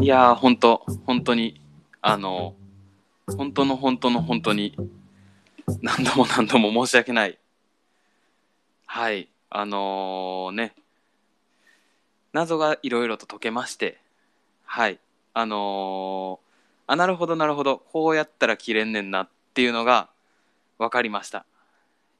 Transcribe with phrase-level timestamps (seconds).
[0.00, 1.60] いやー、本当本当に、
[2.00, 2.54] あの、
[3.36, 4.76] 本当の本当の本当に、
[5.82, 7.38] 何度も何度も申し訳ない。
[8.86, 10.74] はい、あのーね、
[12.32, 14.00] 謎がいろいろと解けまして、
[14.64, 14.98] はい、
[15.32, 16.50] あのー
[16.92, 20.08] あ、なるほどなるほど、こうやったら切れんねんなっていうのが
[20.78, 21.44] 分かりました。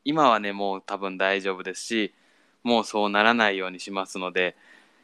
[0.05, 2.15] 今はね、もう多分大丈夫ですし、
[2.63, 4.57] もうそうならないようにしますので、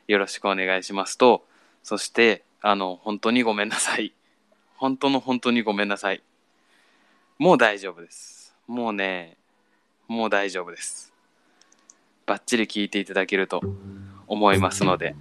[0.07, 1.46] よろしくお願いしますと、
[1.87, 4.13] そして、あの、本当にごめんなさい。
[4.75, 6.21] 本当の本当にごめんなさい。
[7.39, 8.57] もう大丈夫です。
[8.67, 9.37] もうね、
[10.09, 11.15] もう大丈夫です。
[12.27, 13.63] バッチリ聞いていただけると
[14.27, 15.15] 思いますので、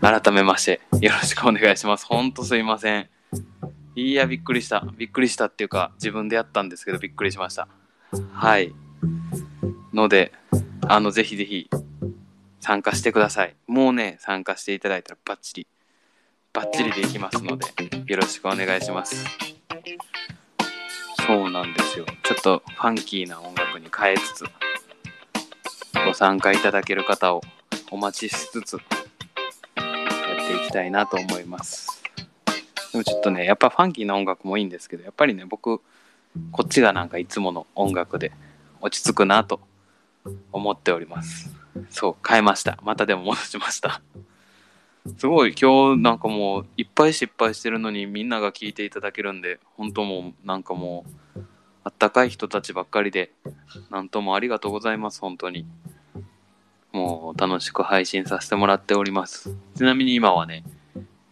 [0.00, 2.04] 改めましてよろしくお願いします。
[2.06, 3.08] ほんとすいません。
[3.94, 4.80] いや、びっくりした。
[4.96, 7.68] びっくりしたっていうか、自分でやったんですけど、びっくりしました。
[8.32, 8.74] はい。
[9.94, 10.32] ので、
[10.88, 11.70] あの、ぜひぜひ、
[12.58, 13.54] 参加してください。
[13.68, 15.68] もうね、参加していただいたらバッチリ、
[16.56, 17.66] バッチリでいきますので、
[18.06, 19.26] よろしくお願いします。
[21.26, 22.06] そうなんですよ。
[22.22, 24.44] ちょっとファンキーな音楽に変えつつ、
[26.06, 27.42] ご参加いただける方を
[27.90, 28.80] お待ちしつつ、や
[29.82, 32.02] っていきたいなと思います。
[32.92, 35.82] でもちょっとね、やっぱファンキーな音楽もいいんですけど、やっぱりね、僕、
[36.52, 38.32] こっちがなんかいつもの音楽で
[38.80, 39.60] 落ち着くなと
[40.52, 41.54] 思っております。
[41.90, 42.78] そう、変えました。
[42.82, 44.00] またでも戻しました。
[45.18, 51.04] すごい、今日なんかもういっぱい失敗してるのにみんなが聞いていただけるんで、本当もうなんかも
[51.36, 51.40] う、
[51.84, 53.30] あったかい人たちばっかりで、
[53.90, 55.66] なんともありがとうございます、本当に。
[56.92, 59.54] もう楽しく配信させてもらっております。
[59.76, 60.64] ちなみに今はね、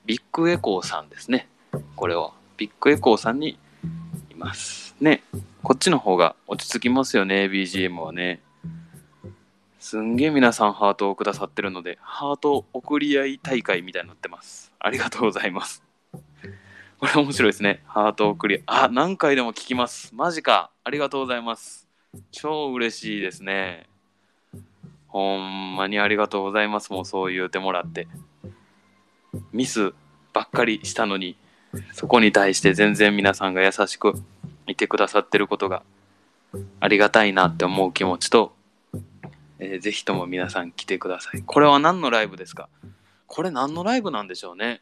[0.06, 1.48] ビッグエコーさんですね。
[1.96, 2.32] これは。
[2.56, 3.58] ビッグエコーさんに
[4.30, 4.94] います。
[5.00, 5.22] ね。
[5.62, 8.40] こっちの方が落ち着きますよね、BGM はね。
[9.84, 14.72] すんげえ皆さんハートをくださってるので、ハート送り合い大会みたいになってます。
[14.78, 15.82] ありがとうございます。
[16.98, 17.82] これ面白いですね。
[17.86, 20.14] ハート送り、あ、何回でも聞きます。
[20.14, 20.70] マジか。
[20.84, 21.86] ありがとうございます。
[22.32, 23.86] 超嬉しいですね。
[25.08, 26.90] ほんまにありがとうございます。
[26.90, 28.08] もうそう言うてもらって。
[29.52, 29.92] ミス
[30.32, 31.36] ばっかりしたのに、
[31.92, 34.14] そこに対して全然皆さんが優しく
[34.66, 35.82] いてくださってることが
[36.80, 38.53] ありがたいなって思う気持ちと、
[39.64, 41.42] えーぜひとも皆さん来てください。
[41.42, 42.68] これは何のライブですか？
[43.26, 44.80] これ何のライブなんでしょうね？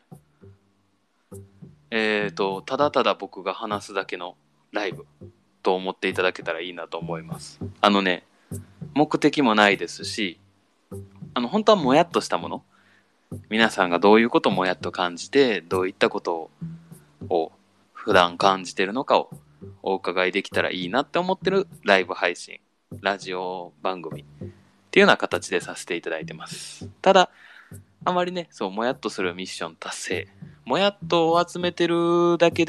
[1.91, 4.37] えっ、と、ただただ僕が話すだけの
[4.72, 5.06] ライブ
[5.62, 7.60] と思っていただけたらいいなと思います。
[7.81, 8.25] あのね、
[8.94, 10.38] 目的もないですし、
[11.34, 12.64] あの、本当はもやっとしたもの。
[13.49, 16.50] 皆さんがどういうことをもやっと感じて、どういったことを
[17.28, 17.53] を
[17.93, 19.31] 普段感じてるのかを
[19.82, 22.59] お伺いできたらいいなって思ってるライブ配信、
[23.00, 24.25] ラジオ番組
[24.92, 26.86] っていうような形でさせていただいてます。
[27.00, 27.30] ただ、
[28.04, 30.28] あまりね、そう、もやっとするミッション達成、
[30.66, 32.60] もやっとを集めてるだけで